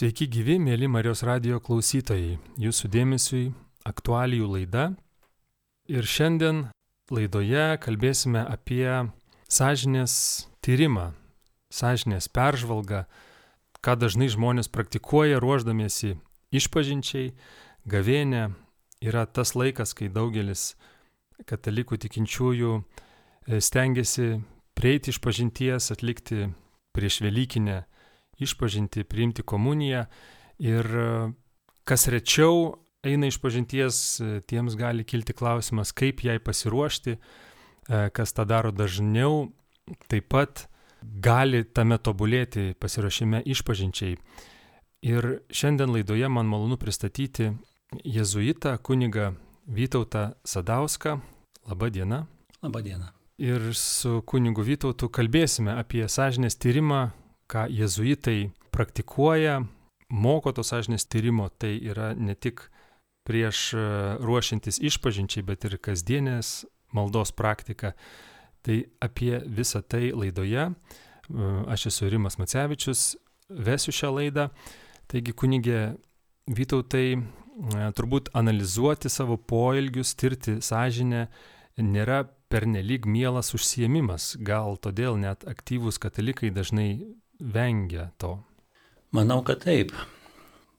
[0.00, 2.38] Sveiki gyvi, mėly Marijos radio klausytojai.
[2.56, 3.40] Jūsų dėmesiui
[3.84, 4.84] aktualijų laida.
[5.92, 6.62] Ir šiandien
[7.12, 8.86] laidoje kalbėsime apie
[9.52, 10.14] sąžinės
[10.64, 11.10] tyrimą,
[11.68, 13.02] sąžinės peržvalgą,
[13.84, 16.14] ką dažnai žmonės praktikuoja ruoždamiesi
[16.48, 17.34] išpažinčiai,
[17.84, 18.46] gavėnė.
[19.04, 20.78] Yra tas laikas, kai daugelis
[21.44, 24.40] katalikų tikinčiųjų e, stengiasi
[24.72, 26.48] prieiti iš pažinties, atlikti
[26.96, 27.82] prieš Velykinę
[28.40, 30.04] išpažinti, priimti komuniją
[30.60, 31.08] ir e,
[31.84, 38.34] kas rečiau eina iš pažinties, e, tiems gali kilti klausimas, kaip jai pasiruošti, e, kas
[38.36, 39.48] tą daro dažniau,
[40.08, 40.66] taip pat
[41.00, 44.18] gali tame tobulėti pasiruošime išpažinčiai.
[45.00, 47.54] Ir šiandien laidoje man malonu pristatyti
[48.04, 49.32] jėzuitą kunigą
[49.70, 51.20] Vytautą Sadauską.
[51.68, 52.26] Labą dieną.
[52.62, 53.06] Labą dieną.
[53.38, 57.10] Ir su kunigu Vytautu kalbėsime apie sąžinės tyrimą,
[57.50, 59.60] ką jezuitai praktikuoja,
[60.10, 62.68] moko to sąžinės tyrimo, tai yra ne tik
[63.26, 63.86] prieš e,
[64.22, 66.64] ruošintis išpažinčiai, bet ir kasdienės
[66.96, 67.94] maldos praktika.
[68.66, 70.70] Tai apie visą tai laidoje.
[70.70, 70.74] E,
[71.70, 73.14] aš esu Rimas Macevičius,
[73.50, 74.50] vesiu šią laidą.
[75.10, 75.80] Taigi kunigė
[76.50, 77.20] Vytautai e,
[77.94, 81.28] turbūt analizuoti savo poelgius, tirti sąžinę
[81.78, 84.34] nėra pernelyg mielas užsiemimas.
[84.42, 86.88] Gal todėl net aktyvūs katalikai dažnai
[87.40, 88.36] vengia to?
[89.16, 89.92] Manau, kad taip.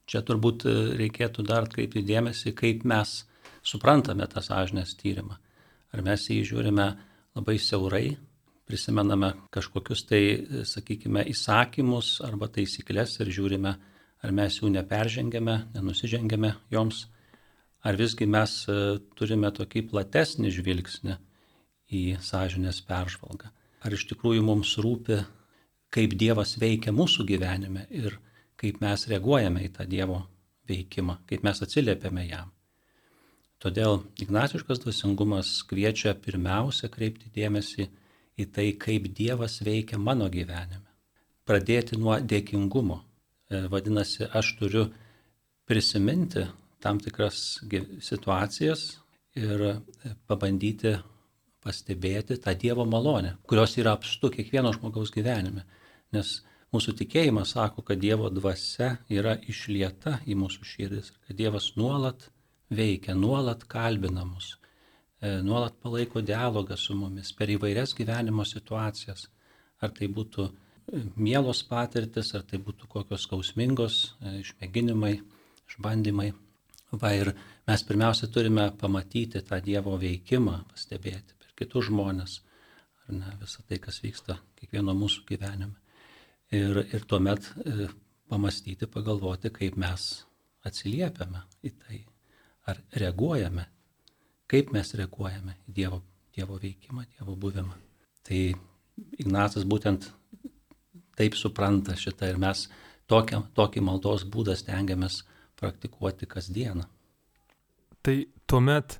[0.08, 3.22] Čia turbūt e, reikėtų dar atkreipti dėmesį, kaip mes
[3.64, 5.38] suprantame tą sąžinės tyrimą.
[5.92, 6.88] Ar mes jį žiūrime
[7.36, 8.18] labai siaurai,
[8.68, 13.74] prisimename kažkokius tai, e, sakykime, įsakymus arba taisyklės ir žiūrime,
[14.22, 17.06] ar mes jų neperžengėme, nenusižengėme joms,
[17.84, 18.80] ar visgi mes e,
[19.18, 21.18] turime tokį platesnį žvilgsnį
[21.92, 23.52] į sąžinės peržvalgą.
[23.82, 25.20] Ar iš tikrųjų mums rūpi
[25.92, 28.18] kaip Dievas veikia mūsų gyvenime ir
[28.60, 30.22] kaip mes reaguojame į tą Dievo
[30.70, 32.52] veikimą, kaip mes atsiliepiame jam.
[33.62, 37.88] Todėl ignaciškas dvasingumas kviečia pirmiausia kreipti dėmesį
[38.42, 40.88] į tai, kaip Dievas veikia mano gyvenime.
[41.46, 43.02] Pradėti nuo dėkingumo.
[43.52, 44.88] E, vadinasi, aš turiu
[45.70, 46.48] prisiminti
[46.82, 47.62] tam tikras
[48.02, 48.86] situacijas
[49.38, 49.76] ir e,
[50.30, 50.96] pabandyti
[51.62, 55.68] pastebėti tą Dievo malonę, kurios yra apstu kiekvieno žmogaus gyvenime.
[56.16, 56.32] Nes
[56.76, 62.28] mūsų tikėjimas sako, kad Dievo dvasia yra išlieta į mūsų širdis, kad Dievas nuolat
[62.72, 64.58] veikia, nuolat kalbina mus,
[65.22, 69.30] e, nuolat palaiko dialogą su mumis per įvairias gyvenimo situacijas.
[69.82, 75.14] Ar tai būtų e, mielos patirtis, ar tai būtų kokios skausmingos e, išmėginimai,
[75.72, 76.32] išbandymai.
[77.02, 77.32] Va ir
[77.68, 82.42] mes pirmiausia turime pamatyti tą Dievo veikimą, pastebėti per kitus žmonės,
[83.08, 85.81] ar ne visą tai, kas vyksta kiekvieno mūsų gyvenime
[86.52, 87.88] ir, ir tuomet e,
[88.30, 90.08] pamastyti, pagalvoti, kaip mes
[90.68, 92.00] atsiliepiame į tai,
[92.70, 93.66] ar reaguojame,
[94.52, 96.02] kaip mes reaguojame į Dievo,
[96.36, 97.76] dievo veikimą, Dievo buvimą.
[98.28, 98.42] Tai
[99.20, 100.12] Ignacas būtent
[101.18, 102.68] taip supranta šitą ir mes
[103.10, 105.24] tokią, tokį maldos būdą stengiamės
[105.60, 106.86] praktikuoti kasdieną.
[108.02, 108.16] Tai
[108.50, 109.00] tuomet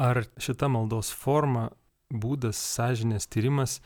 [0.00, 1.70] ar šita maldos forma,
[2.12, 3.78] būdas, sąžinės tyrimas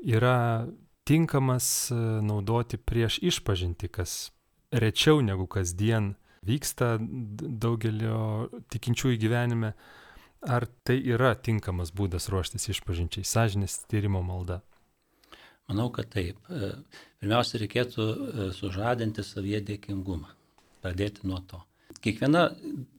[0.00, 0.66] yra
[1.10, 4.30] tinkamas e, naudoti prieš išpažinti, kas
[4.70, 6.12] rečiau negu kasdien
[6.46, 6.98] vyksta
[7.64, 9.72] daugelio tikinčiųjų gyvenime.
[10.40, 14.62] Ar tai yra tinkamas būdas ruoštis išpažinčiai, sąžinės tyrimo malda?
[15.68, 16.38] Manau, kad taip.
[16.46, 16.70] E,
[17.18, 20.30] pirmiausia, reikėtų e, sužadinti savyje dėkingumą.
[20.80, 21.58] Pradėti nuo to.
[22.00, 22.46] Kiekviena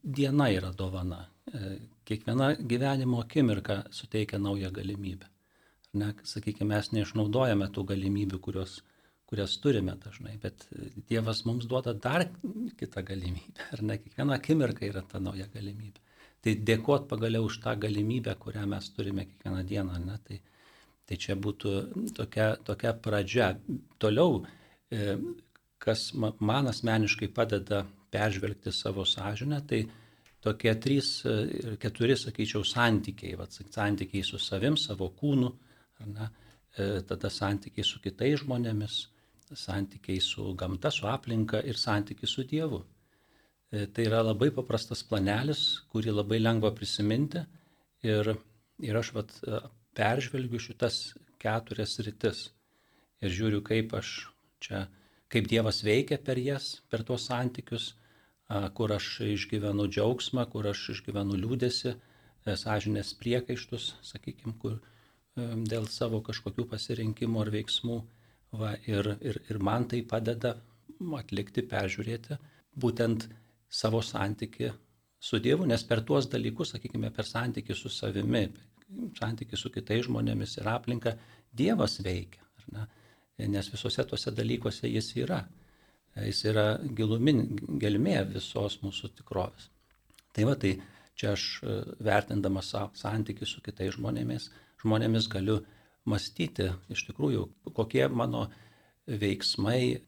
[0.04, 1.24] diena yra dovana.
[2.06, 5.32] Kiekviena gyvenimo akimirka suteikia naują galimybę
[5.98, 8.78] ne, sakykime, mes neišnaudojame tų galimybių, kurios,
[9.30, 10.68] kurias turime dažnai, bet
[11.10, 12.28] Dievas mums duoda dar
[12.80, 16.00] kitą galimybę, ar ne, kiekviena akimirka yra ta nauja galimybė.
[16.42, 20.42] Tai dėkot pagaliau už tą galimybę, kurią mes turime kiekvieną dieną, ne, tai,
[21.06, 21.74] tai čia būtų
[22.18, 23.52] tokia, tokia pradžia.
[24.02, 24.42] Toliau,
[24.90, 25.18] e,
[25.82, 29.84] kas man asmeniškai padeda peržvelgti savo sąžinę, tai
[30.42, 35.52] tokie trys ir keturi, sakyčiau, santykiai, vat, santykiai su savim, savo kūnu,
[36.08, 36.30] ne,
[36.78, 38.98] e, tada santykiai su kitais žmonėmis,
[39.52, 42.82] santykiai su gamta, su aplinka ir santykiai su Dievu.
[43.72, 47.44] E, tai yra labai paprastas planelis, kurį labai lengva prisiminti
[48.08, 48.34] ir,
[48.84, 49.62] ir aš vat, e,
[49.98, 52.50] peržvelgiu šitas keturias rytis
[53.22, 54.14] ir žiūriu, kaip aš
[54.64, 54.86] čia,
[55.32, 57.94] kaip Dievas veikia per jas, per tuos santykius,
[58.76, 61.94] kur aš išgyvenu džiaugsmą, kur aš išgyvenu liūdėsi,
[62.46, 64.80] sąžinės priekaištus, sakykime, kur,
[65.36, 68.00] dėl savo kažkokių pasirinkimų ar veiksmų.
[68.60, 70.58] Va, ir, ir, ir man tai padeda
[71.18, 72.36] atlikti, peržiūrėti
[72.76, 73.30] būtent
[73.72, 74.72] savo santyki
[75.22, 78.50] su Dievu, nes per tuos dalykus, sakykime, per santyki su savimi,
[79.18, 81.16] santyki su kitais žmonėmis ir aplinka,
[81.52, 82.44] Dievas veikia.
[83.52, 85.42] Nes visose tuose dalykuose jis yra.
[86.16, 86.66] Jis yra
[86.98, 87.46] gilumin,
[87.80, 89.70] gelmė visos mūsų tikrovės.
[90.36, 90.74] Tai va, tai
[91.16, 94.50] čia aš e, vertindamas santykių su kitais žmonėmis,
[94.82, 95.62] žmonėmis galiu
[96.10, 97.48] mąstyti iš tikrųjų,
[97.78, 98.48] kokie mano
[99.08, 100.02] veiksmai,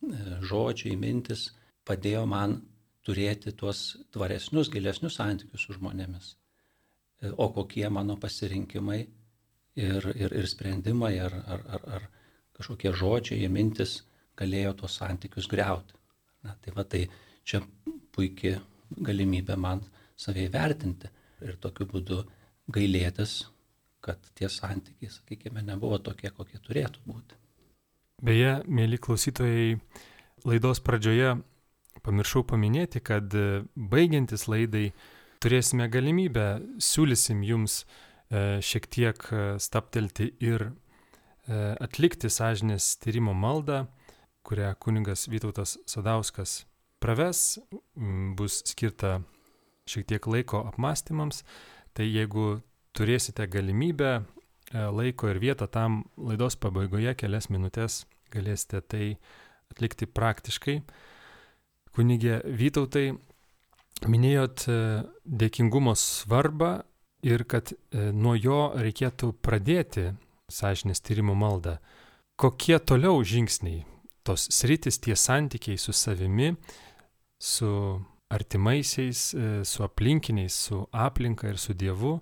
[0.45, 1.51] žodžiai, mintis
[1.87, 2.61] padėjo man
[3.03, 6.33] turėti tuos tvaresnius, gilesnius santykius su žmonėmis.
[7.39, 12.07] O kokie mano pasirinkimai ir, ir, ir sprendimai ar, ar, ar, ar
[12.57, 14.01] kažkokie žodžiai, mintis
[14.39, 15.95] galėjo tuos santykius greuti.
[16.43, 17.05] Na, tai va tai
[17.47, 17.61] čia
[18.15, 18.57] puikia
[18.93, 19.83] galimybė man
[20.19, 21.09] savai vertinti
[21.43, 22.21] ir tokiu būdu
[22.73, 23.43] gailėtis,
[24.03, 27.39] kad tie santykiai, sakykime, nebuvo tokie, kokie turėtų būti.
[28.23, 29.79] Beje, mėly klausytojai,
[30.47, 31.37] laidos pradžioje
[32.03, 33.31] pamiršau paminėti, kad
[33.75, 34.89] baigiantis laidai
[35.43, 36.47] turėsime galimybę,
[36.81, 40.71] siūlysim jums e, šiek tiek e, staptelti ir e,
[41.83, 43.85] atlikti sąžinės tyrimo maldą,
[44.47, 46.63] kurią kuningas Vytautas Sadauskas
[47.03, 47.59] praves,
[48.39, 49.17] bus skirta
[49.87, 51.43] šiek tiek laiko apmąstymams,
[51.95, 52.61] tai jeigu
[52.93, 58.03] turėsite galimybę, e, laiko ir vietą tam laidos pabaigoje kelias minutės
[58.33, 59.05] galėsite tai
[59.73, 60.79] atlikti praktiškai.
[61.93, 63.13] Kunigė Vytautai,
[64.09, 64.77] minėjot e,
[65.25, 66.75] dėkingumo svarbą
[67.25, 70.11] ir kad e, nuo jo reikėtų pradėti
[70.51, 71.77] sąžinės tyrimo maldą.
[72.37, 73.83] Kokie toliau žingsniai,
[74.25, 76.55] tos sritis, tie santykiai su savimi,
[77.37, 77.69] su
[78.33, 79.19] artimaisiais,
[79.69, 82.15] su aplinkiniais, su aplinka ir su Dievu.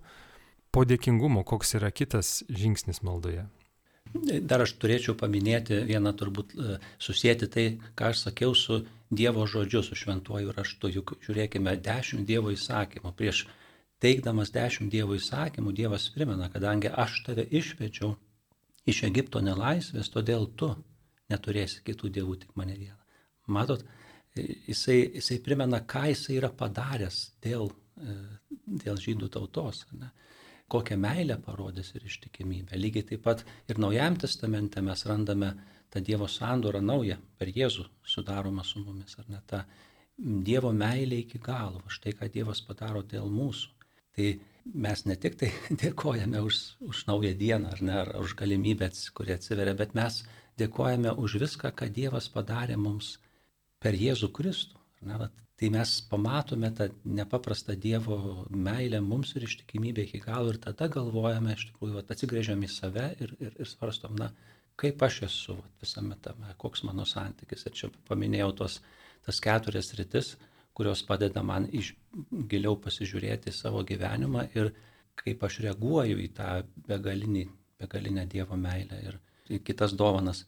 [0.72, 3.44] Po dėkingumo, koks yra kitas žingsnis maldoje?
[4.48, 7.66] Dar aš turėčiau paminėti vieną turbūt e, susijęti tai,
[7.96, 8.82] ką aš sakiau su
[9.12, 10.92] Dievo žodžiu, su šventuoju raštu.
[10.96, 13.12] Juk žiūrėkime, dešimt Dievo įsakymų.
[13.20, 13.46] Prieš
[14.04, 18.16] teikdamas dešimt Dievo įsakymų, Dievas primena, kadangi aš tave išvedžiau
[18.88, 20.72] iš Egipto nelaisvės, todėl tu
[21.32, 22.98] neturėsi kitų dievų, tik mane vieną.
[23.52, 23.84] Matot,
[24.36, 28.18] jisai, jisai primena, ką jisai yra padaręs dėl, e,
[28.86, 29.86] dėl žydų tautos.
[30.00, 30.12] Ne?
[30.72, 32.78] Kokią meilę parodys ir ištikimybę.
[32.80, 35.52] Lygiai taip pat ir Naujajam testamente mes randame
[35.92, 39.66] tą Dievo sandorą naują, per Jėzų sudaromą su mumis, ar ne ta
[40.18, 43.70] Dievo meilė iki galo, štai ką Dievas padaro dėl mūsų.
[44.16, 44.28] Tai
[44.86, 45.50] mes ne tik tai
[45.84, 50.22] dėkojame už, už naują dieną, ar ne, ar už galimybę, kuri atsiveria, bet mes
[50.62, 53.18] dėkojame už viską, ką Dievas padarė mums
[53.82, 54.80] per Jėzų Kristų.
[55.02, 58.16] Na, vat, tai mes pamatome tą nepaprastą Dievo
[58.50, 63.04] meilę mums ir ištikimybę iki galo ir tada galvojame, iš tikrųjų, vat, atsigrėžiam į save
[63.22, 64.32] ir, ir, ir svarstom, na,
[64.82, 67.68] kaip aš esu vat, visame tame, koks mano santykis.
[67.70, 68.80] Ir čia paminėjau tos,
[69.28, 70.32] tas keturias rytis,
[70.74, 71.92] kurios padeda man iš
[72.50, 74.72] giliau pasižiūrėti savo gyvenimą ir
[75.22, 76.56] kaip aš reaguoju į tą
[76.90, 77.46] begalinį,
[77.84, 79.22] begalinę Dievo meilę ir
[79.62, 80.48] kitas dovanas.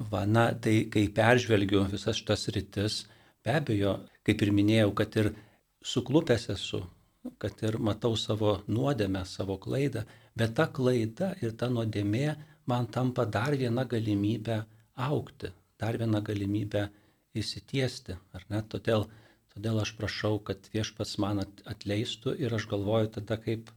[0.00, 3.02] Va, na, tai kai peržvelgiu visas šitas rytis,
[3.44, 5.32] be abejo, kaip ir minėjau, kad ir
[5.84, 6.82] suklupęs esu,
[7.40, 10.04] kad ir matau savo nuodėmę, savo klaidą,
[10.36, 12.34] bet ta klaida ir ta nuodėmė
[12.70, 14.62] man tampa dar viena galimybė
[15.08, 16.88] aukti, dar viena galimybė
[17.36, 18.62] įsitiesti, ar ne?
[18.62, 19.08] Todėl,
[19.54, 23.72] todėl aš prašau, kad viešpats man atleistų ir aš galvoju tada, kaip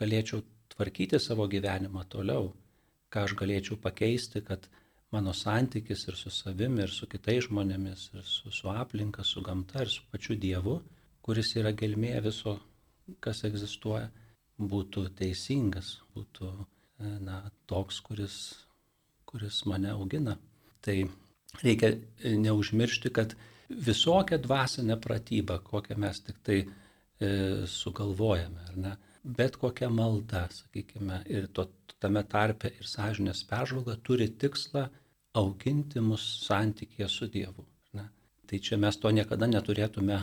[0.00, 0.42] galėčiau
[0.72, 2.52] tvarkyti savo gyvenimą toliau,
[3.12, 4.68] ką aš galėčiau pakeisti, kad
[5.12, 9.84] mano santykis ir su savimi, ir su kitais žmonėmis, ir su, su aplinka, su gamta,
[9.84, 10.78] ir su pačiu Dievu,
[11.22, 12.56] kuris yra gelmė viso,
[13.20, 14.08] kas egzistuoja,
[14.58, 18.36] būtų teisingas, būtų e, na, toks, kuris,
[19.28, 20.36] kuris mane augina.
[20.82, 20.96] Tai
[21.62, 23.36] reikia e, neužmiršti, kad
[23.68, 26.68] visokia dvasinė pratyba, kokią mes tik tai e,
[27.68, 31.68] sugalvojame, ar ne, bet kokia malda, sakykime, ir to,
[32.02, 34.88] tame tarpe ir sąžinės peržvalga turi tikslą
[35.38, 37.64] auginti mus santykėje su Dievu.
[37.96, 38.06] Ne?
[38.48, 40.18] Tai čia mes to niekada neturėtume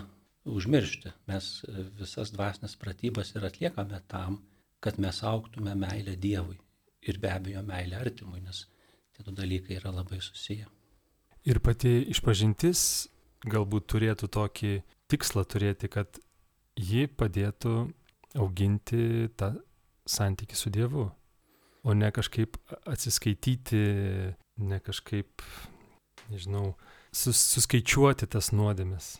[0.50, 1.14] užmiršti.
[1.30, 4.42] Mes e, visas dvasinės pratybas ir atliekame tam,
[4.80, 6.60] kad mes auktume meilę Dievui
[7.02, 8.66] ir be abejo meilę artimui, nes
[9.16, 10.68] tie du dalykai yra labai susiję.
[11.48, 12.82] Ir pati išpažintis
[13.48, 14.74] galbūt turėtų tokį
[15.10, 16.20] tikslą turėti, kad
[16.76, 17.76] ji padėtų
[18.40, 19.54] auginti tą
[20.10, 21.08] santykių su Dievu,
[21.84, 23.82] o ne kažkaip atsiskaityti
[24.60, 25.44] ne kažkaip,
[26.30, 26.74] nežinau,
[27.12, 29.18] sus, suskaičiuoti tas nuodėmes.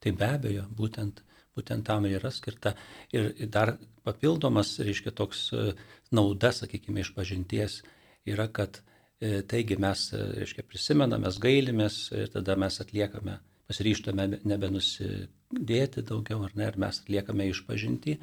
[0.00, 1.22] Tai be abejo, būtent,
[1.56, 2.74] būtent tam ir yra skirta.
[3.12, 5.72] Ir dar papildomas, reiškia, toks e,
[6.14, 7.82] nauda, sakykime, iš pažinties
[8.28, 8.80] yra, kad
[9.20, 13.34] E, taigi mes, e, reiškia, prisimename, mes gailimės ir tada mes atliekame,
[13.68, 18.16] pasiryštame nebenusidėti daugiau, ar ne, ir mes atliekame išpažinti,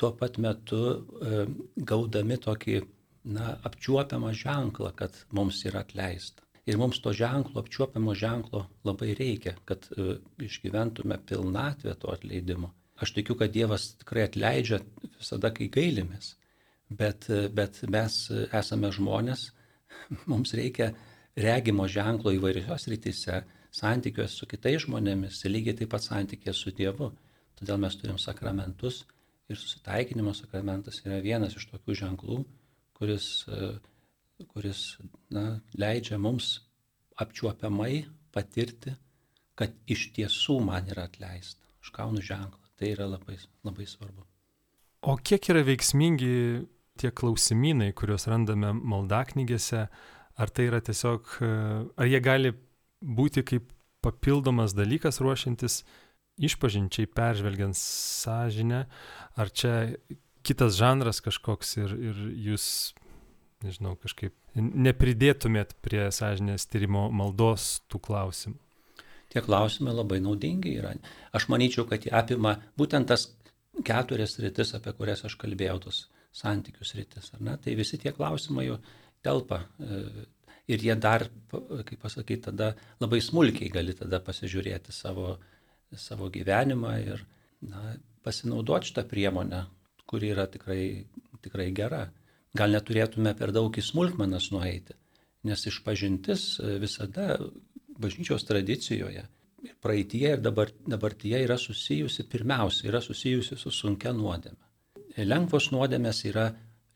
[0.00, 0.80] tuo pat metu
[1.90, 2.76] gaudami tokį,
[3.24, 6.44] na, apčiuopiamą ženklą, kad mums yra atleista.
[6.66, 9.88] Ir mums to ženklo, apčiuopiamo ženklo labai reikia, kad
[10.38, 12.70] išgyventume pilnatvę to atleidimo.
[13.00, 14.82] Aš tikiu, kad Dievas tikrai atleidžia
[15.16, 16.34] visada, kai gailimės,
[16.92, 18.18] bet, bet mes
[18.52, 19.46] esame žmonės,
[20.30, 20.92] mums reikia
[21.36, 23.40] regimo ženklo įvairios rytise,
[23.72, 27.12] santykiuose su kitais žmonėmis, lygiai taip pat santykė su Dievu.
[27.58, 29.04] Todėl mes turim sakramentus
[29.50, 32.40] ir susitaikinimo sakramentas yra vienas iš tokių ženklų,
[33.00, 33.70] kuris, e,
[34.52, 34.82] kuris
[35.32, 36.58] na, leidžia mums
[37.20, 38.04] apčiuopiamai
[38.34, 38.94] patirti,
[39.58, 41.64] kad iš tiesų man yra atleista.
[41.80, 42.60] Aš gaunu ženklą.
[42.80, 44.24] Tai yra labai, labai svarbu.
[45.08, 46.32] O kiek yra veiksmingi
[47.00, 49.86] tie klausimynai, kuriuos randame maldaknygėse,
[50.40, 52.52] ar tai yra tiesiog, ar jie gali
[53.00, 53.68] būti kaip
[54.04, 55.82] papildomas dalykas ruošiantis
[56.40, 58.84] išpažinčiai, peržvelgiant sąžinę,
[59.36, 59.74] ar čia
[60.46, 62.66] kitas žanras kažkoks ir, ir jūs,
[63.64, 68.58] nežinau, kažkaip nepridėtumėt prie sąžinės tyrimo maldos tų klausimų.
[69.30, 70.96] Tie klausimai labai naudingi yra.
[71.36, 73.28] Aš manyčiau, kad jie apima būtent tas
[73.86, 76.00] keturias rytis, apie kurias aš kalbėjau, tos
[76.34, 77.30] santykius rytis.
[77.38, 78.80] Tai visi tie klausimai jau
[79.22, 79.62] telpa.
[79.78, 80.00] E,
[80.70, 85.36] ir jie dar, kaip pasakyti, tada labai smulkiai gali tada pasižiūrėti savo,
[85.94, 87.22] savo gyvenimą ir
[87.66, 87.94] na,
[88.26, 89.64] pasinaudoti šitą priemonę,
[90.10, 90.84] kuri yra tikrai,
[91.44, 92.04] tikrai gera.
[92.56, 94.96] Gal neturėtume per daug į smulkmenas nueiti,
[95.46, 96.46] nes išpažintis
[96.82, 97.36] visada
[98.00, 99.22] bažnyčios tradicijoje
[99.60, 104.70] ir praeitie ir dabar, dabartyje yra susijusi, pirmiausia, yra susijusi su sunkia nuodėme
[105.16, 106.50] lengvos nuodėmės yra,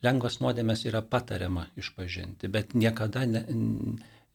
[0.05, 3.45] lengvas nuodėmės yra patariama išpažinti, bet niekada ne,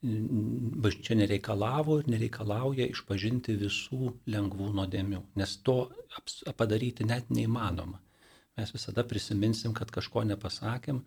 [0.02, 5.90] bažnyčia nereikalavo ir nereikalauja išpažinti visų lengvų nuodėmių, nes to
[6.58, 8.00] padaryti net neįmanoma.
[8.60, 11.00] Mes visada prisiminsim, kad kažko nepasakėm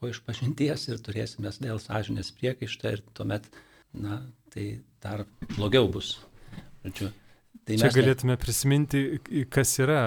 [0.00, 3.50] po išpažinties ir turėsime dėl sąžinės priekaištą ir tuomet,
[3.92, 4.22] na,
[4.54, 6.16] tai dar blogiau bus.
[6.84, 7.10] Žodžiu,
[7.64, 8.40] tai Čia galėtume ne...
[8.40, 9.04] prisiminti,
[9.52, 10.00] kas yra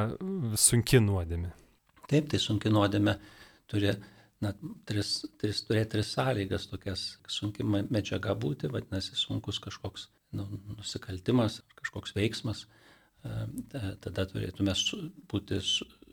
[0.57, 1.53] sunki nuodėmė.
[2.09, 3.17] Taip, tai sunki nuodėmė
[3.69, 3.93] turi
[4.43, 4.53] na,
[4.89, 12.15] tris, tris, turėti tris sąlygas, tokias sunki medžiaga būti, vadinasi, sunkus kažkoks nu, nusikaltimas, kažkoks
[12.17, 12.65] veiksmas.
[14.03, 14.73] Tada turėtume
[15.31, 15.59] būti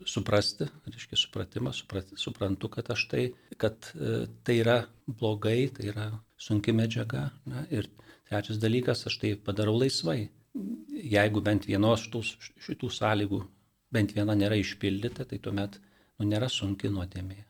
[0.05, 3.23] suprasti, reiškia supratimas, suprat, suprantu, kad aš tai,
[3.61, 7.29] kad e, tai yra blogai, tai yra sunki medžiaga.
[7.49, 7.89] Na, ir
[8.27, 10.29] trečias dalykas, aš tai padarau laisvai.
[11.15, 12.23] Jeigu bent vienos šitų,
[12.67, 13.41] šitų sąlygų
[13.95, 17.43] bent viena nėra išpildyta, tai tuomet nu, nėra sunki nuodėmė.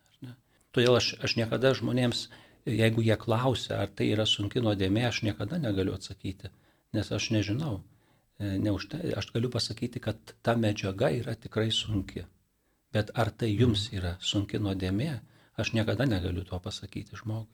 [0.76, 2.26] Todėl aš, aš niekada žmonėms,
[2.68, 6.52] jeigu jie klausia, ar tai yra sunki nuodėmė, aš niekada negaliu atsakyti,
[6.98, 7.78] nes aš nežinau.
[8.36, 12.26] E, Neužte, aš galiu pasakyti, kad ta medžiaga yra tikrai sunki.
[12.96, 15.12] Bet ar tai jums yra sunki nuodėmė,
[15.60, 17.52] aš niekada negaliu to pasakyti žmogui.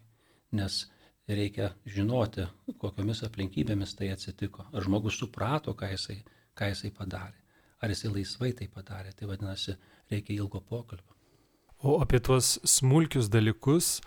[0.57, 0.83] Nes
[1.31, 2.45] reikia žinoti,
[2.77, 4.67] kokiomis aplinkybėmis tai atsitiko.
[4.69, 6.21] Ar žmogus suprato, ką jisai,
[6.53, 7.41] ką jisai padarė
[7.81, 9.13] ar jisai laisvai tai padarė.
[9.17, 9.75] Tai vadinasi,
[10.12, 11.17] reikia ilgo pokalbio.
[11.81, 14.00] O apie tuos smulkius dalykus,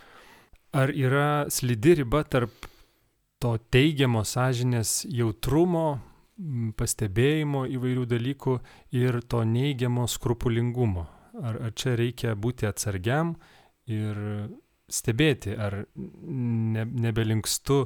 [0.72, 2.68] ar yra slidi riba tarp
[3.42, 5.98] to teigiamo sąžinės jautrumo,
[6.78, 8.54] pastebėjimo įvairių dalykų
[8.94, 11.08] ir to neigiamo skrupulingumo?
[11.42, 13.34] Ar, ar čia reikia būti atsargiam
[13.90, 14.18] ir
[14.90, 17.80] stebėti, ar ne, nebelinkstu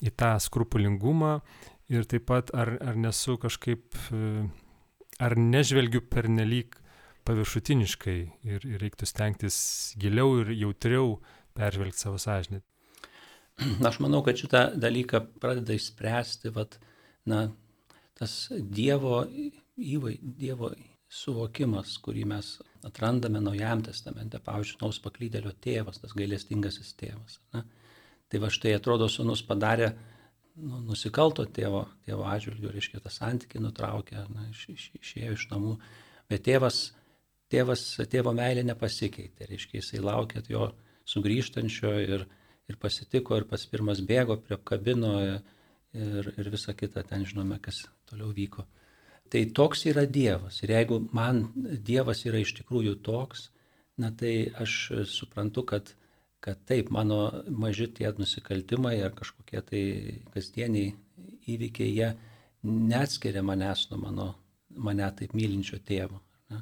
[0.00, 1.40] į tą skrupulingumą
[1.92, 3.96] ir taip pat ar, ar nesu kažkaip
[5.22, 6.76] ar nežvelgiu pernelyg
[7.26, 9.58] paviršutiniškai ir, ir reiktų stengtis
[9.98, 11.18] giliau ir jautriau
[11.56, 12.62] peržvelgti savo sąžinę.
[13.88, 16.76] Aš manau, kad šitą dalyką pradeda išspręsti, vat,
[17.28, 17.48] na,
[18.18, 19.24] tas Dievo
[19.76, 20.70] įvai, Dievo
[21.16, 22.56] suvokimas, kurį mes
[22.86, 27.40] atrandame Naujajam testamente, pavyzdžiui, Naus paklydėlio tėvas, tas gailestingasis tėvas.
[27.54, 27.64] Na?
[28.30, 29.92] Tai va štai atrodo, sunus padarė
[30.56, 35.74] nu, nusikalto tėvo, tėvo atžvilgiu, reiškia, tą santykį nutraukė, na, iš, iš, išėjo iš namų,
[36.30, 36.80] bet tėvas,
[37.52, 40.70] tėvas, tėvo meilė nepasikeitė, reiškia, jisai laukė jo
[41.06, 42.26] sugrįžtančio ir,
[42.66, 47.84] ir pasitiko, ir pas pirmas bėgo prie kabino ir, ir visa kita, ten žinome, kas
[48.10, 48.66] toliau vyko.
[49.32, 50.62] Tai toks yra Dievas.
[50.62, 53.50] Ir jeigu man Dievas yra iš tikrųjų toks,
[53.98, 54.76] na tai aš
[55.10, 55.94] suprantu, kad
[56.46, 59.80] kad taip, mano maži tie nusikaltimai ar kažkokie tai
[60.34, 60.92] kasdieniai
[61.50, 62.10] įvykiai, jie
[62.62, 64.26] neatskiria manęs nuo mano,
[64.70, 66.20] mane taip mylinčio tėvo.
[66.52, 66.60] Ne?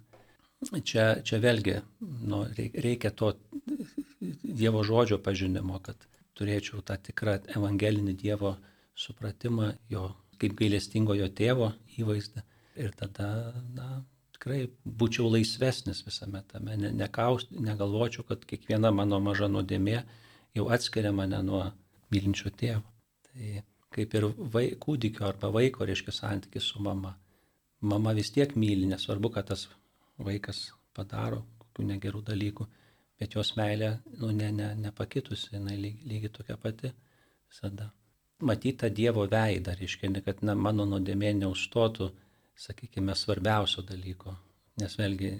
[0.88, 2.47] Čia, čia vėlgi nu,
[2.87, 3.35] reikia to
[4.40, 8.54] Dievo žodžio pažinimo, kad turėčiau tą tikrą evangelinį Dievo
[8.97, 10.06] supratimą, jo
[10.40, 12.40] kaip gailestingojo tėvo įvaizdą.
[12.74, 13.28] Ir tada,
[13.74, 14.02] na,
[14.34, 20.00] tikrai būčiau laisvesnis visame tame, ne, nekaust, negalvočiau, kad kiekviena mano maža nuodėmė
[20.58, 21.62] jau atskiria mane nuo
[22.10, 22.82] mylinčio tėvo.
[23.28, 23.62] Tai
[23.94, 27.14] kaip ir vai, kūdikio arba vaiko, reiškia, santykis su mama.
[27.84, 29.68] Mama vis tiek myli, nesvarbu, kad tas
[30.18, 32.66] vaikas padaro kokių negerų dalykų,
[33.20, 36.90] bet jos meilė, nu, ne, ne, nepakitusi, jinai lygiai, lygiai tokia pati
[37.50, 37.90] visada.
[38.42, 42.10] Matyti tą Dievo veidą, reiškia, kad na, mano nuodėmė neužstotų,
[42.56, 44.34] sakykime, svarbiausio dalyko.
[44.80, 45.30] Nes vėlgi,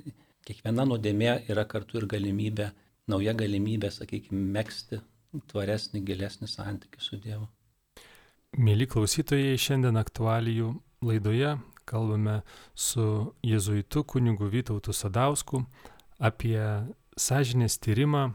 [0.47, 2.71] kiekviena nuodėmė yra kartu ir galimybė,
[3.11, 5.00] nauja galimybė, sakykime, mėgsti
[5.50, 7.49] tvaresnį, gilesnį santykių su Dievu.
[8.54, 10.68] Mėly klausytojai, šiandien aktualijų
[11.02, 12.40] laidoje kalbame
[12.75, 15.64] su jėzuitu kunigu Vytautu Sadausku
[16.23, 16.61] apie
[17.18, 18.28] sąžinės tyrimą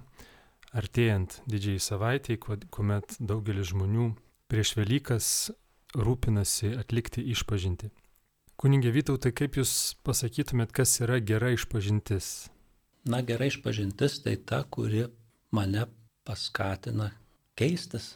[0.76, 4.12] artėjant didžiai savaitėjai, kuomet daugelis žmonių
[4.52, 5.30] prieš Velykas
[5.98, 7.90] rūpinasi atlikti išpažinti.
[8.60, 9.74] Kuningė Vytautai, kaip Jūs
[10.04, 12.50] pasakytumėt, kas yra gera išpažintis?
[13.08, 15.06] Na, gera išpažintis tai ta, kuri
[15.56, 15.86] mane
[16.28, 17.08] paskatina
[17.56, 18.10] keistis,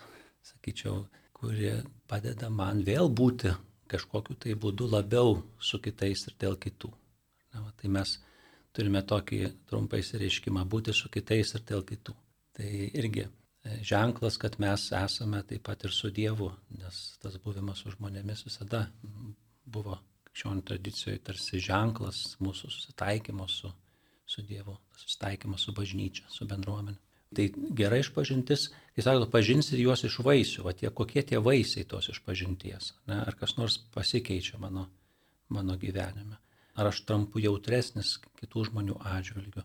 [0.44, 1.06] sakyčiau,
[1.40, 1.72] kuri
[2.12, 3.56] padeda man vėl būti
[3.88, 6.92] kažkokiu tai būdu labiau su kitais ir dėl kitų.
[7.56, 8.18] Na, va, tai mes
[8.76, 12.20] turime tokį trumpą įsireiškimą- būti su kitais ir dėl kitų.
[12.60, 17.80] Tai irgi e, ženklas, kad mes esame taip pat ir su Dievu, nes tas buvimas
[17.80, 18.90] su žmonėmis visada
[19.64, 20.02] buvo
[20.34, 23.70] krikščionių tradicijoje tarsi ženklas mūsų susitaikymo su,
[24.26, 26.98] su Dievu, susitaikymo su bažnyčia, su bendruomenė.
[27.34, 32.10] Tai gera išpažintis, kai sako, pažinsi juos iš vaisių, o tie kokie tie vaisiai tos
[32.10, 33.22] išpažinties, ne?
[33.26, 34.88] ar kas nors pasikeičia mano,
[35.50, 36.38] mano gyvenime,
[36.76, 39.64] ar aš tampu jautresnis kitų žmonių atžvilgių,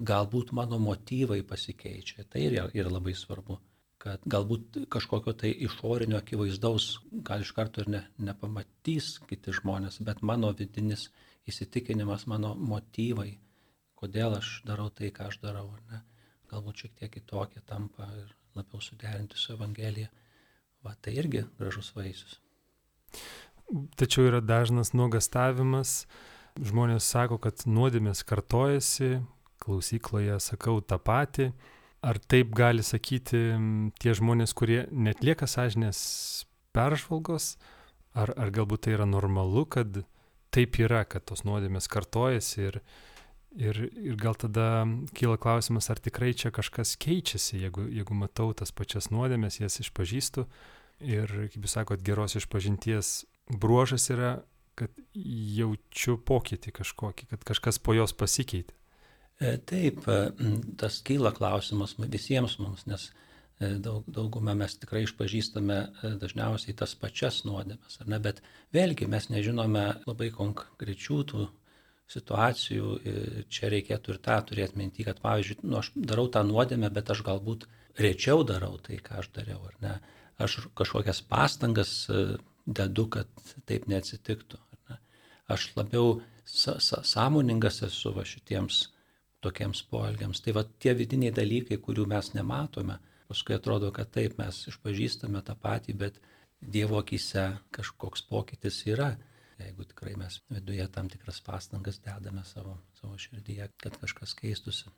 [0.00, 3.58] galbūt mano motyvai pasikeičia, tai yra, yra labai svarbu,
[3.98, 10.22] kad galbūt kažkokio tai išorinio akivaizdaus gal iš karto ir ne, nepamatys kiti žmonės, bet
[10.22, 11.08] mano vidinis
[11.50, 13.32] įsitikinimas, mano motyvai,
[13.98, 16.04] kodėl aš darau tai, ką aš darau, ar ne
[16.48, 20.08] galbūt šiek tiek kitokie tampa ir labiau suderinti su Evangelija.
[20.84, 22.38] Va, tai irgi gražus vaisius.
[23.98, 26.04] Tačiau yra dažnas nuogastavimas.
[26.58, 29.18] Žmonės sako, kad nuodėmės kartojasi,
[29.62, 31.50] klausykloje sakau tą patį.
[32.04, 33.40] Ar taip gali sakyti
[33.98, 35.98] tie žmonės, kurie netlieka sąžinės
[36.76, 37.56] peržvalgos,
[38.14, 40.04] ar, ar galbūt tai yra normalu, kad
[40.54, 42.82] taip yra, kad tos nuodėmės kartojasi ir,
[43.56, 44.84] Ir, ir gal tada
[45.16, 50.44] kyla klausimas, ar tikrai čia kažkas keičiasi, jeigu, jeigu matau tas pačias nuodėmės, jas išpažįstu.
[51.00, 54.42] Ir, kaip jūs sakot, geros išpažinties bruožas yra,
[54.78, 58.77] kad jaučiu pokytį kažkokį, kad kažkas po jos pasikeitė.
[59.40, 60.16] E, taip, e,
[60.76, 63.04] tas kyla klausimas visiems mums, nes
[63.62, 65.76] e, daug, daugumą mes tikrai išpažįstame
[66.18, 68.42] dažniausiai tas pačias nuodėmes, ar ne, bet
[68.74, 71.46] vėlgi mes nežinome labai konkrečių tų
[72.10, 72.96] situacijų
[73.52, 77.22] čia reikėtų ir tą turėti minti, kad pavyzdžiui, nu, aš darau tą nuodėmę, bet aš
[77.26, 77.68] galbūt
[78.00, 79.94] rečiau darau tai, ką aš dariau, ar ne.
[80.40, 81.92] Aš kažkokias pastangas
[82.64, 83.28] dedu, kad
[83.68, 84.58] taip neatsitiktų.
[84.88, 84.98] Ne?
[85.52, 88.86] Aš labiau sąmoningas esu va šitiems
[89.44, 90.42] tokiems poelgiams.
[90.44, 92.98] Tai va tie vidiniai dalykai, kurių mes nematome,
[93.30, 96.20] paskui atrodo, kad taip mes išpažįstame tą patį, bet
[96.58, 99.12] Dievo akise kažkoks pokytis yra
[99.64, 104.90] jeigu tikrai mes viduje tam tikras pastangas dedame savo, savo širdyje, kad kažkas keistusi.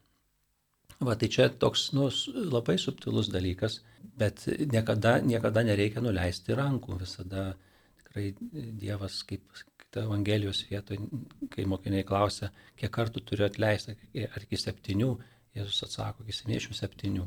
[1.01, 2.09] Va, tai čia toks nu,
[2.53, 3.79] labai subtilus dalykas,
[4.21, 6.99] bet niekada, niekada nereikia nuleisti rankų.
[7.01, 7.45] Visada
[8.03, 8.27] tikrai
[8.83, 9.47] Dievas, kaip
[9.91, 11.03] kita Evangelijos vietoje,
[11.51, 15.11] kai mokiniai klausia, kiek kartų turiu atleisti, ar iki septynių,
[15.51, 17.25] Jėzus atsako, iki 77.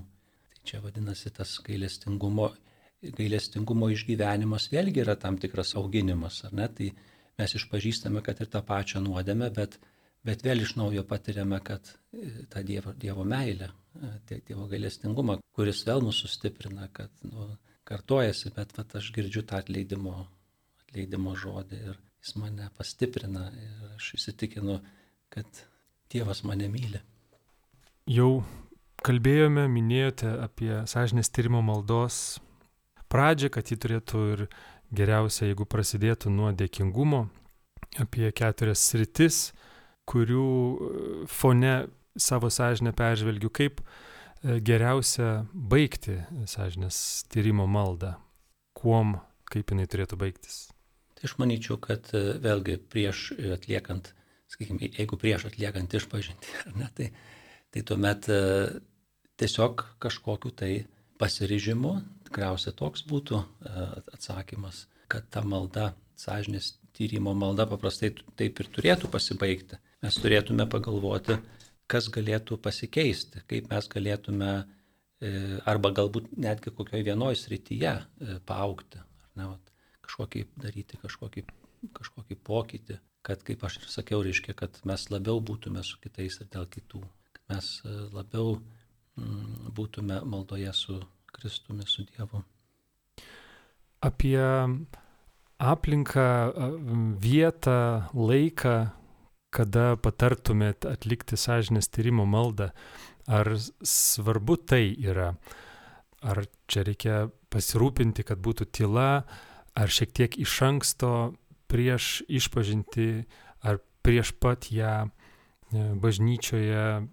[0.54, 2.54] Tai čia vadinasi tas gailestingumo,
[3.18, 6.70] gailestingumo išgyvenimas vėlgi yra tam tikras auginimas, ar ne?
[6.72, 6.88] Tai
[7.42, 9.76] mes išpažįstame, kad ir tą pačią nuodėmę, bet,
[10.24, 15.84] bet vėl iš naujo patiriame, kad e, tą Dievo, dievo meilę, e, Dievo gailestingumą, kuris
[15.90, 17.50] vėl mūsų sustiprina, kad nu,
[17.84, 20.16] kartojasi, bet vat, aš girdžiu tą atleidimo,
[20.88, 24.80] atleidimo žodį ir jis mane pastiprina ir aš įsitikinu,
[25.34, 25.64] kad
[26.14, 27.02] Dievas mane myli.
[28.08, 28.44] Jau
[29.04, 32.40] kalbėjome, minėjote apie sąžinės tyrimo maldos
[33.12, 34.46] pradžią, kad ji turėtų ir
[34.94, 37.26] geriausia, jeigu prasidėtų nuo dėkingumo
[38.02, 39.52] apie keturias sritis,
[40.10, 40.92] kurių e,
[41.32, 41.74] fone
[42.20, 46.98] savo sąžinę peržvelgiu, kaip e, geriausia baigti sąžinės
[47.32, 48.16] tyrimo maldą,
[48.78, 49.18] kuom,
[49.50, 50.73] kaip jinai turėtų baigtis.
[51.24, 54.12] Tai aš manyčiau, kad e, vėlgi prieš atliekant,
[54.52, 57.14] sakykime, jeigu prieš atliekant išpažinti, ne, tai,
[57.72, 58.28] tai tuomet
[59.40, 60.74] tiesiog kažkokiu tai
[61.22, 61.94] pasirižimu,
[62.28, 69.10] tikriausiai toks būtų e, atsakymas, kad ta malda, sąžinės tyrimo malda paprastai taip ir turėtų
[69.14, 69.80] pasibaigti.
[70.04, 71.38] Mes turėtume pagalvoti,
[71.90, 74.66] kas galėtų pasikeisti, kaip mes galėtume e,
[75.70, 79.02] arba galbūt netgi kokioje vienoje srityje e, paaukti,
[79.40, 79.73] ne, vat,
[80.14, 81.44] kažkokį daryti kažkokį,
[81.98, 86.50] kažkokį pokytį, kad, kaip aš ir sakiau, reiškia, kad mes labiau būtume su kitais ir
[86.54, 87.02] dėl kitų,
[87.34, 88.60] kad mes e, labiau
[89.18, 91.00] mm, būtume maldoje su
[91.34, 92.44] Kristumi, su Dievu.
[94.04, 94.38] Apie
[95.58, 96.28] aplinką,
[97.18, 98.76] vietą, laiką,
[99.50, 102.70] kada patartumėt atlikti sąžinės tyrimo maldą,
[103.26, 105.34] ar svarbu tai yra?
[106.22, 107.18] Ar čia reikia
[107.50, 109.24] pasirūpinti, kad būtų tyla,
[109.80, 111.34] ar šiek tiek iš anksto
[111.72, 113.26] prieš išpažinti,
[113.66, 115.10] ar prieš pat ją e,
[115.98, 117.08] bažnyčioje,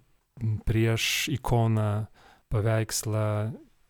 [0.65, 2.07] prieš ikoną,
[2.51, 3.27] paveikslą,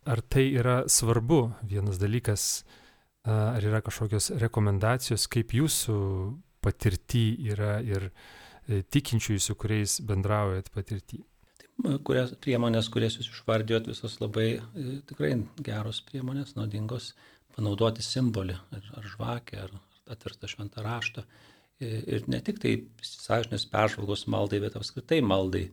[0.05, 1.41] ar tai yra svarbu?
[1.67, 2.63] Vienas dalykas,
[3.25, 5.97] ar yra kažkokios rekomendacijos, kaip jūsų
[6.61, 11.21] patirty yra ir e, tikinčiųjų, su kuriais bendraujat patirtį?
[12.05, 15.33] Kurias priemonės, kurias jūs išvardėjot, visos labai e, tikrai
[15.65, 17.15] geros priemonės, naudingos,
[17.55, 19.75] panaudoti simbolį, ar, ar žvakę, ar
[20.11, 21.25] atverstą šventą raštą.
[21.81, 25.65] Ir ne tik tai sąžinės peržvalgos maldai, bet apskritai maldai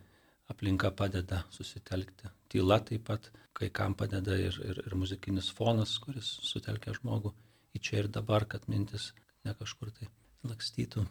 [0.48, 2.30] aplinka padeda susitelkti.
[2.48, 7.34] Tyla taip pat, kai kam padeda ir, ir, ir muzikinis fonas, kuris sutelkia žmogų
[7.76, 9.12] į čia ir dabar, kad mintis
[9.44, 10.08] ne kažkur tai
[10.48, 11.04] lakstytų.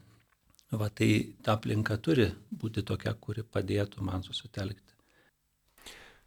[0.78, 4.96] Va tai ta aplinka turi būti tokia, kuri padėtų man susitelkti.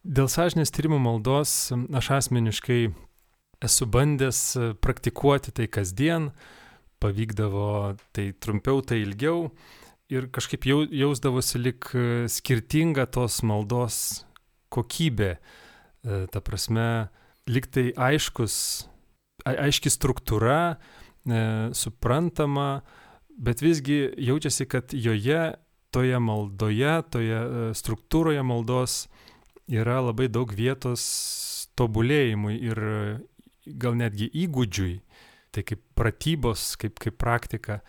[0.00, 1.50] Dėl sąžinės tyrimų maldos
[1.98, 2.86] aš asmeniškai
[3.64, 4.40] esu bandęs
[4.80, 6.30] praktikuoti tai kasdien,
[7.00, 9.50] pavykdavo tai trumpiau, tai ilgiau
[10.12, 11.90] ir kažkaip jau, jausdavosi lik
[12.28, 14.24] skirtinga tos maldos
[14.72, 15.34] kokybė.
[16.00, 17.10] E, ta prasme,
[17.50, 18.54] liktai aiškus,
[19.44, 20.76] aiški struktūra,
[21.28, 21.42] e,
[21.76, 22.82] suprantama,
[23.40, 25.42] bet visgi jaučiasi, kad joje,
[25.90, 29.02] toje maldoje, toje e, struktūroje maldos
[29.70, 31.04] yra labai daug vietos
[31.78, 33.02] tobulėjimui ir e,
[33.78, 34.94] gal netgi įgūdžiui,
[35.54, 37.80] tai kaip pratybos, kaip, kaip praktika.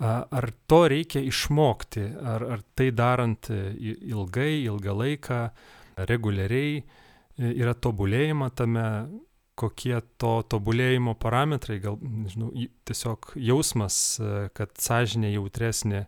[0.00, 5.40] Ar to reikia išmokti, ar, ar tai darant ilgai, ilgą laiką,
[6.08, 6.78] reguliariai
[7.36, 8.86] yra tobulėjama tame,
[9.60, 12.48] kokie to tobulėjimo parametrai, gal, nežinau,
[12.88, 13.96] tiesiog jausmas,
[14.56, 16.06] kad sąžinė jautresnė,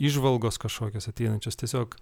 [0.00, 1.98] išvalgos kažkokios ateinančios, tiesiog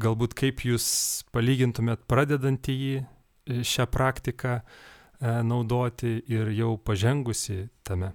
[0.00, 0.86] galbūt kaip jūs
[1.34, 4.60] palygintumėt pradedantį jį šią praktiką
[5.20, 8.12] naudoti ir jau pažengusi tame.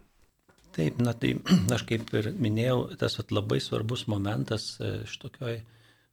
[0.75, 1.35] Taip, na tai
[1.75, 5.61] aš kaip ir minėjau, tas vat, labai svarbus momentas šitokioj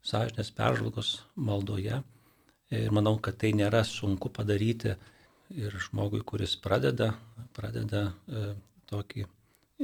[0.07, 2.03] sąžinės peržvalgos maldoje.
[2.73, 4.95] Ir manau, kad tai nėra sunku padaryti
[5.53, 7.13] ir žmogui, kuris pradeda,
[7.57, 8.45] pradeda e,
[8.89, 9.27] tokį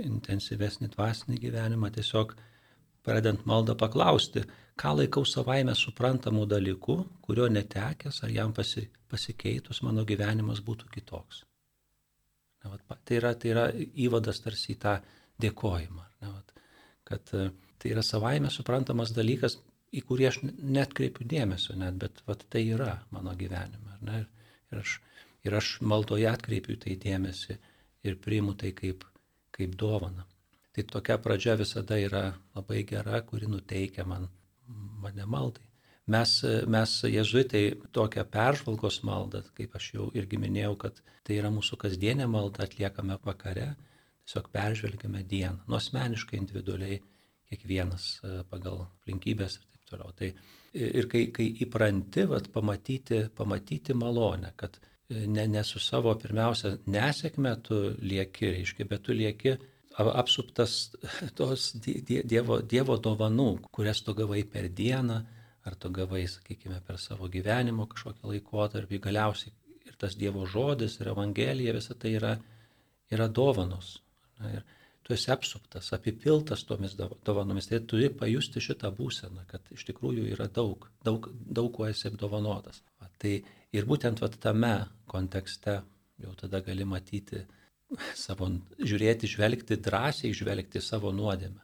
[0.01, 2.33] intensyvesnį dvasinį gyvenimą, tiesiog
[3.05, 4.45] pradedant maldą paklausti,
[4.79, 11.45] ką laikau savaime suprantamų dalykų, kurio netekęs ar jam pasi, pasikeitus mano gyvenimas būtų kitoks.
[12.65, 13.67] Ne, vat, tai, yra, tai yra
[14.05, 14.99] įvadas tarsi į tą
[15.43, 16.07] dėkojimą.
[16.23, 16.55] Ne, vat,
[17.09, 19.59] kad e, tai yra savaime suprantamas dalykas,
[19.95, 24.01] į kurį aš net kreipiu dėmesio, net, bet vat, tai yra mano gyvenime.
[24.05, 24.99] Ne, ir, ir aš
[25.47, 27.57] Ir aš maldoje atkreipiu tai dėmesį
[28.09, 29.05] ir priimu tai kaip,
[29.55, 30.27] kaip dovana.
[30.75, 32.25] Tai tokia pradžia visada yra
[32.57, 34.29] labai gera, kuri nuteikia man,
[35.05, 35.65] mane maldai.
[36.09, 36.33] Mes,
[36.67, 42.29] mes jezuitai tokią peržvalgos maldą, kaip aš jau irgi minėjau, kad tai yra mūsų kasdienė
[42.33, 43.75] malda, atliekame vakare,
[44.25, 47.01] tiesiog peržvelgiame dieną, nuosmeniškai, individualiai,
[47.49, 50.13] kiekvienas e, pagal aplinkybės ir taip toliau.
[50.17, 50.33] Tai
[50.77, 54.77] ir kai, kai įpranti, vat, pamatyti, pamatyti malonę, kad
[55.09, 59.57] ne, ne su savo pirmiausia nesėkme tu lieki, reiškia, bet tu lieki
[59.99, 60.95] apsuptas
[61.39, 65.23] tos dievo, dievo dovanų, kurias tu gavai per dieną,
[65.69, 69.55] ar tu gavai, sakykime, per savo gyvenimo kažkokią laikotarpį, galiausiai
[69.89, 72.35] ir tas Dievo žodis, ir Evangelija, visa tai yra,
[73.13, 73.99] yra dovanos.
[74.49, 74.65] Ir
[75.05, 77.71] tu esi apsuptas, apipiltas tomis dovanomis.
[77.71, 82.83] Tai turi pajusti šitą būseną, kad iš tikrųjų yra daug, daug, daug kuo esi apdovanotas.
[83.01, 83.39] Va, tai
[83.77, 85.83] Ir būtent vat, tame kontekste
[86.23, 87.43] jau tada gali matyti
[88.17, 88.49] savo,
[88.81, 91.61] žiūrėti, žvelgti drąsiai, žvelgti savo nuodėmę.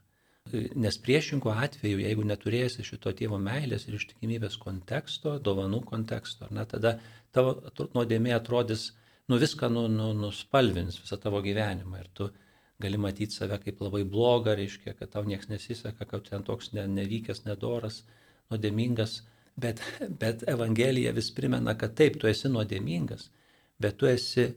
[0.52, 6.98] Nes priešingų atveju, jeigu neturėsi šito tėvo meilės ir ištikimybės konteksto, dovanų konteksto, na, tada
[7.32, 7.56] tavo
[7.96, 8.90] nuodėmė atrodys,
[9.28, 12.28] nu viską nu, nu, nuspalvins visą tavo gyvenimą ir tu
[12.84, 16.84] gali matyti save kaip labai blogą, reiškia, kad tau niekas nesiseka, kad ten toks ne,
[17.00, 18.02] nevykęs, nedoras,
[18.52, 19.22] nuodėmingas,
[19.56, 19.80] Bet,
[20.20, 23.28] bet Evangelija vis primena, kad taip, tu esi nuodėmingas,
[23.78, 24.48] bet tu esi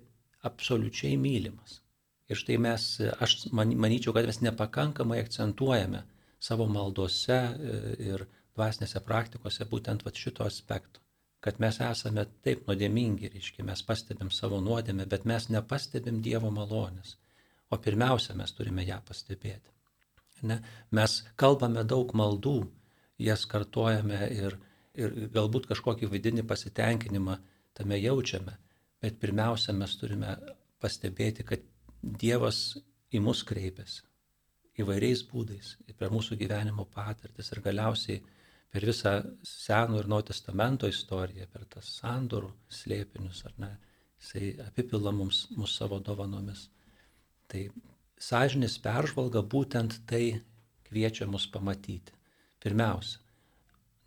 [0.49, 1.81] absoliučiai mylimas.
[2.27, 2.85] Ir štai mes,
[3.23, 6.03] aš man, manyčiau, kad mes nepakankamai akcentuojame
[6.43, 7.77] savo maldose e,
[8.09, 8.25] ir
[8.57, 11.01] dvasinėse praktikose būtent va, šito aspekto.
[11.43, 17.15] Kad mes esame taip nuodėmingi, reiškia, mes pastebim savo nuodėmę, bet mes nepastebim Dievo malonės.
[17.69, 19.71] O pirmiausia, mes turime ją pastebėti.
[20.49, 20.59] Ne?
[20.97, 22.57] Mes kalbame daug maldų,
[23.21, 24.57] jas kartojame ir,
[24.97, 27.37] ir galbūt kažkokį vidinį pasitenkinimą
[27.77, 28.57] tame jaučiame,
[29.01, 30.35] bet pirmiausia, mes turime
[30.81, 31.63] pastebėti, kad
[32.01, 32.77] Dievas
[33.11, 34.07] į mus kreipiasi
[34.81, 38.21] įvairiais būdais, per mūsų gyvenimo patirtis ir galiausiai
[38.73, 39.13] per visą
[39.47, 43.71] Seno ir Naujo Testamento istoriją, per tas sandorų slėpinius, ar ne,
[44.21, 46.67] jisai apipila mums mūsų savo dovanomis.
[47.47, 47.63] Tai
[48.21, 50.41] sąžinės peržvalga būtent tai
[50.89, 52.13] kviečia mus pamatyti.
[52.61, 53.19] Pirmiausia,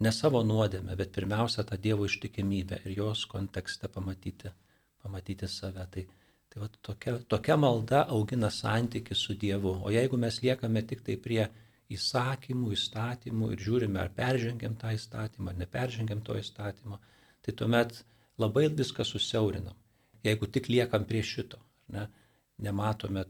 [0.04, 4.52] ne savo nuodėmę, bet pirmiausia tą Dievo ištikimybę ir jos kontekste pamatyti,
[5.02, 5.86] pamatyti save.
[5.94, 6.06] Tai,
[6.50, 9.76] tai va, tokia, tokia malda augina santyki su Dievu.
[9.84, 11.44] O jeigu mes liekame tik tai prie
[11.94, 17.00] įsakymų, įstatymų ir žiūrime, ar peržengiam tą įstatymą, ar neperžengiam to įstatymo,
[17.42, 18.02] tai tuomet
[18.40, 19.76] labai viską susiaurinam.
[20.26, 21.58] Jeigu tik liekam prie šito,
[21.94, 22.06] ne,
[22.58, 23.24] nematome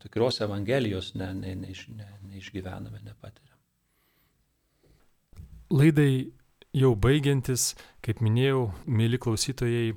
[0.00, 3.56] tikros Evangelijos, ne, ne, ne, ne, neišgyvename, nepatiriam.
[5.72, 6.28] Laidai
[6.76, 7.72] jau baigiantis,
[8.04, 9.96] kaip minėjau, mėly klausytojai,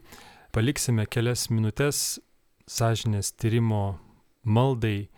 [0.55, 2.17] paliksime kelias minutės
[2.69, 3.99] sąžinės tyrimo
[4.45, 5.09] maldai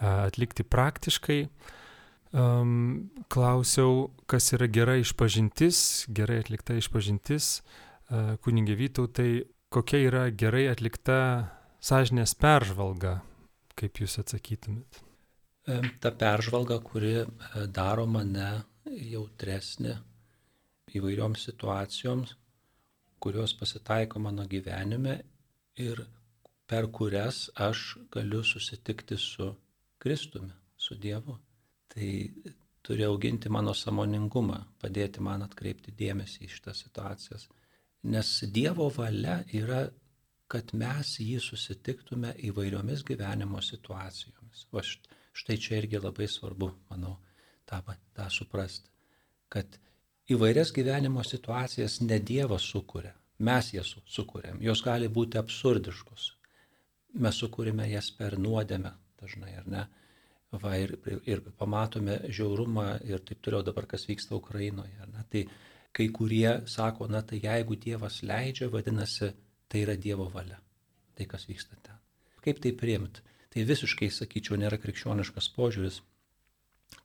[0.00, 1.40] atlikti praktiškai.
[2.36, 5.78] Um, klausiau, kas yra gera išpažintis,
[6.12, 7.60] gerai atlikta išpažintis.
[7.62, 7.86] Uh,
[8.44, 11.18] kunigė Vytautai, kokia yra gerai atlikta
[11.82, 13.20] sąžinės peržvalga,
[13.78, 15.02] kaip jūs atsakytumėt?
[16.00, 17.24] Ta peržvalga, kuri
[17.74, 18.50] daro mane
[18.86, 19.96] jautresnė
[20.94, 22.36] įvairioms situacijoms,
[23.18, 25.18] kurios pasitaiko mano gyvenime
[25.82, 26.04] ir
[26.66, 29.54] per kurias aš galiu susitikti su
[29.98, 31.38] Kristumi, su Dievu.
[31.88, 32.08] Tai
[32.86, 37.48] turi auginti mano samoningumą, padėti man atkreipti dėmesį į šitas situacijas.
[38.06, 39.86] Nes Dievo valia yra,
[40.46, 44.66] kad mes jį susitiktume įvairiomis gyvenimo situacijomis.
[44.70, 44.82] O
[45.36, 47.16] štai čia irgi labai svarbu, manau,
[47.66, 47.82] tą,
[48.14, 48.92] tą suprasti,
[49.50, 49.78] kad
[50.30, 56.35] įvairias gyvenimo situacijas ne Dievas sukuria, mes jas sukūrėm, jos gali būti absurdiškos.
[57.22, 59.84] Mes sukūrėme jas per nuodėmę dažnai, ar ne?
[60.56, 60.94] Va, ir,
[61.28, 65.08] ir pamatome žiaurumą ir taip toliau dabar, kas vyksta Ukrainoje.
[65.32, 65.42] Tai
[65.96, 69.32] kai kurie sako, na tai jeigu Dievas leidžia, vadinasi,
[69.68, 70.60] tai yra Dievo valia.
[71.16, 71.98] Tai kas vyksta ten.
[72.44, 73.24] Kaip tai priimti?
[73.52, 76.02] Tai visiškai, sakyčiau, nėra krikščioniškas požiūris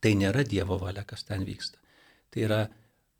[0.01, 1.81] Tai nėra Dievo valia, kas ten vyksta.
[2.31, 2.61] Tai yra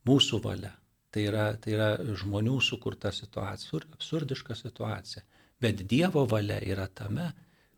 [0.07, 0.71] mūsų valia.
[1.11, 1.89] Tai yra, tai yra
[2.21, 5.23] žmonių sukurta situacija, absurdiška situacija.
[5.61, 7.31] Bet Dievo valia yra tame,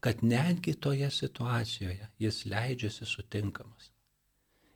[0.03, 3.91] kad netgi toje situacijoje jis leidžiasi sutinkamas.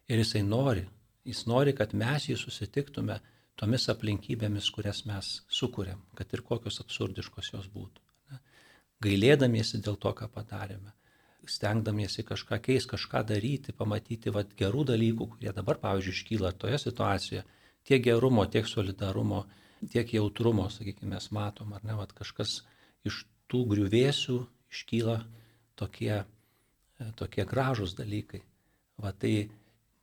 [0.07, 0.85] Ir jisai nori,
[1.27, 3.19] jis nori, kad mes jį susitiktume
[3.59, 8.03] tomis aplinkybėmis, kurias mes sukūrėm, kad ir kokios absurdiškos jos būtų.
[9.03, 10.93] Gailėdamiesi dėl to, ką padarėme
[11.51, 17.43] stengdamiesi kažką keisti, kažką daryti, pamatyti vat, gerų dalykų, kurie dabar, pavyzdžiui, iškyla toje situacijoje,
[17.87, 19.45] tiek gerumo, tiek solidarumo,
[19.91, 22.61] tiek jautrumo, sakykime, mes matom, ar ne, vat, kažkas
[23.07, 24.37] iš tų griuvėsių
[24.73, 25.19] iškyla
[25.79, 26.23] tokie,
[27.19, 28.43] tokie gražus dalykai.
[29.01, 29.49] Va tai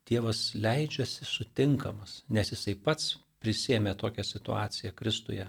[0.05, 5.47] Dievas leidžiasi sutinkamas, nes jisai pats prisėmė tokią situaciją Kristuje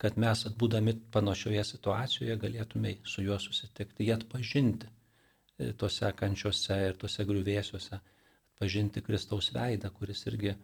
[0.00, 6.96] kad mes, būdami panašioje situacijoje, galėtume su juo susitikti, jį atpažinti e, tose kančiose ir
[7.00, 7.98] tose griuvėsiuose,
[8.54, 10.54] atpažinti Kristaus veidą, kuris irgi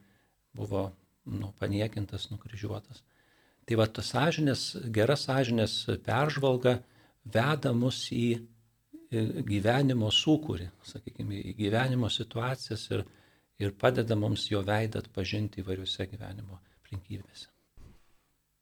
[0.57, 0.87] buvo
[1.29, 3.03] nu, paniekintas, nukryžiuotas.
[3.67, 4.63] Tai va, tas sąžinės,
[4.95, 5.73] gera sąžinės
[6.07, 6.79] peržvalga
[7.27, 8.39] veda mus į
[9.47, 13.05] gyvenimo sūkurį, sakykime, į gyvenimo situacijas ir,
[13.63, 17.51] ir padeda mums jo veidą atpažinti įvairiuose gyvenimo aplinkybėse.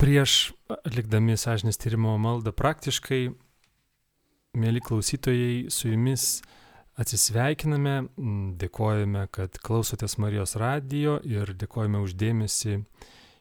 [0.01, 3.29] Prieš atlikdami sąžinės tyrimo maldą praktiškai,
[4.61, 6.43] mėly klausytojai, su jumis
[7.01, 7.97] atsisveikiname,
[8.61, 12.83] dėkojame, kad klausotės Marijos radijo ir dėkojame uždėmesi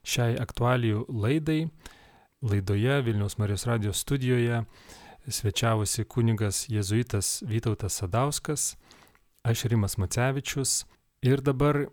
[0.04, 1.68] šiai aktualijų laidai.
[2.44, 4.64] Laidoje Vilniaus Marijos radijos studijoje
[5.32, 8.74] svečiavosi kunigas jėzuitas Vytautas Sadauskas,
[9.48, 10.84] aš Rimas Macevičius
[11.24, 11.86] ir dabar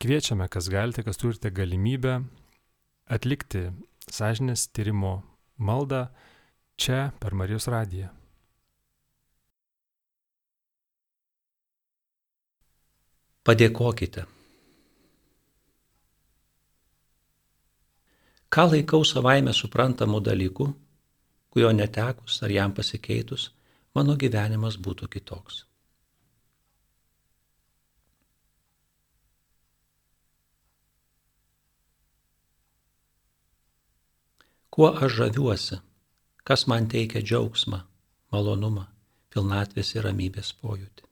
[0.00, 2.22] kviečiame, kas galite, kas turite galimybę
[3.12, 3.68] atlikti
[4.08, 5.20] sąžinės tyrimo
[5.60, 6.06] maldą
[6.80, 8.08] čia per Marijos radiją.
[13.42, 14.24] Padėkokite.
[18.52, 20.66] Ką laikau savaime suprantamu dalyku,
[21.50, 23.50] kurio netekus ar jam pasikeitus,
[23.94, 25.64] mano gyvenimas būtų kitoks.
[34.72, 35.76] Kuo aš žaviuosi,
[36.48, 37.82] kas man teikia džiaugsmą,
[38.32, 38.86] malonumą,
[39.32, 41.11] pilnatvės ir ramybės pojūtį.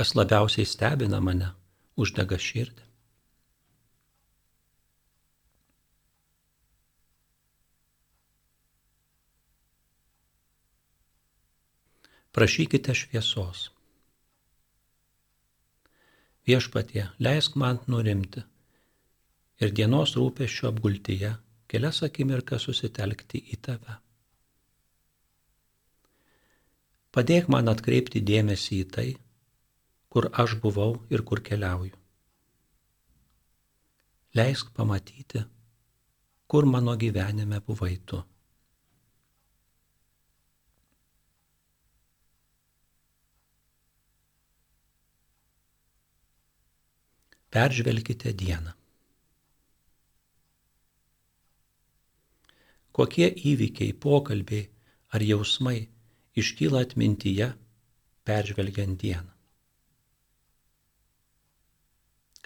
[0.00, 1.50] Kas labiausiai stebina mane,
[2.00, 2.86] uždega širdį.
[12.32, 13.66] Prašykite šviesos.
[16.48, 18.48] Viešpatie, leisk man nurimti
[19.60, 21.36] ir dienos rūpeščio apgultyje
[21.68, 24.02] kelias akimirkas susitelkti į tave.
[27.12, 29.10] Padėk man atkreipti dėmesį į tai,
[30.10, 31.96] kur aš buvau ir kur keliauju.
[34.34, 35.44] Leisk pamatyti,
[36.50, 38.18] kur mano gyvenime buvai tu.
[47.50, 48.74] Peržvelkite dieną.
[52.94, 54.68] Kokie įvykiai, pokalbiai
[55.14, 55.80] ar jausmai
[56.38, 57.50] iškyla atmintyje
[58.26, 59.39] peržvelgiant dieną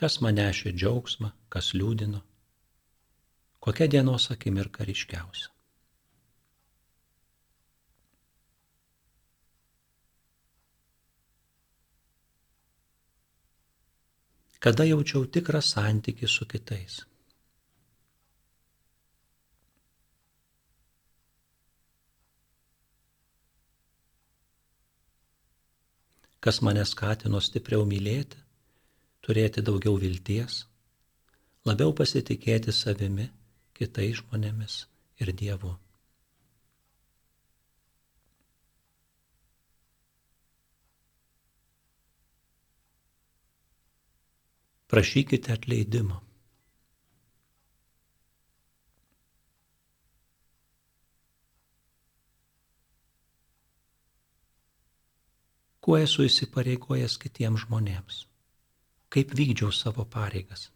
[0.01, 2.21] kas man nešė džiaugsmą, kas liūdino,
[3.63, 5.51] kokia dienos akimirka ryškiausia.
[14.65, 17.03] Kada jaučiau tikrą santykį su kitais.
[26.41, 28.44] Kas mane skatino stipriau mylėti
[29.25, 30.65] turėti daugiau vilties,
[31.65, 33.31] labiau pasitikėti savimi,
[33.77, 34.85] kitais žmonėmis
[35.25, 35.73] ir Dievu.
[44.95, 46.21] Prašykite atleidimo.
[55.85, 58.21] Kuo esu įsipareigojęs kitiems žmonėms?
[59.15, 60.71] Kaip vykdžiau savo pareigas.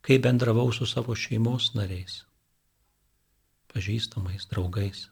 [0.00, 2.22] Kaip bendravau su savo šeimos nariais,
[3.68, 5.04] pažįstamais, draugais.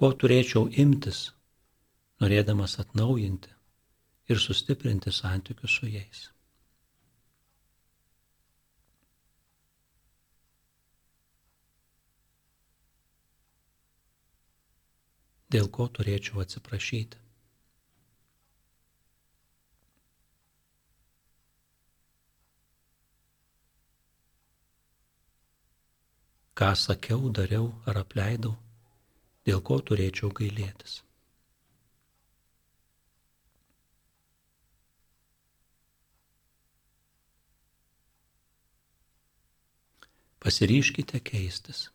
[0.00, 1.26] Ko turėčiau imtis,
[2.24, 3.52] norėdamas atnaujinti
[4.32, 6.31] ir sustiprinti santykius su jais.
[15.52, 17.20] Dėl ko turėčiau atsiprašyti.
[26.62, 28.52] Ką sakiau, dariau ar apleidau,
[29.48, 31.00] dėl ko turėčiau gailėtis.
[40.42, 41.88] Pasiryškite keistis.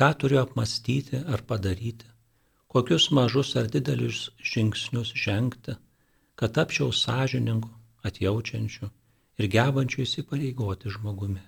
[0.00, 2.08] Ką turiu apmastyti ar padaryti,
[2.72, 5.74] kokius mažus ar didelius žingsnius žengti,
[6.38, 7.68] kad tapčiau sąžiningu,
[8.08, 8.88] atjaučiančiu
[9.36, 11.44] ir gebančiu įsipareigoti žmogumi.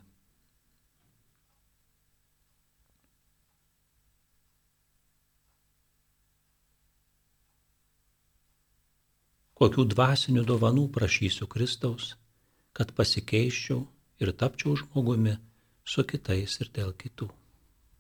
[9.56, 12.16] Kokių dvasinių dovanų prašysiu Kristaus,
[12.76, 13.84] kad pasikeiščiau
[14.20, 15.38] ir tapčiau žmogumi
[15.84, 17.36] su kitais ir dėl kitų.